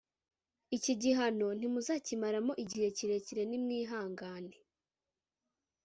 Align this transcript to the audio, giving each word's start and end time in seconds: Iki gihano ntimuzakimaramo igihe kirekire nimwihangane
Iki 0.75 0.93
gihano 1.01 1.47
ntimuzakimaramo 1.57 2.53
igihe 2.63 2.87
kirekire 2.97 3.41
nimwihangane 3.47 4.55